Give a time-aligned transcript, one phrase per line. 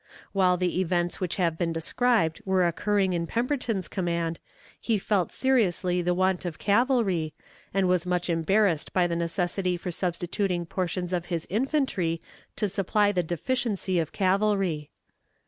[0.31, 4.39] While the events which have been described were occurring in Pemberton's command,
[4.79, 7.35] he felt seriously the want of cavalry,
[7.71, 12.19] and was much embarrassed by the necessity for substituting portions of his infantry
[12.55, 14.89] to supply the deficiency of cavalry.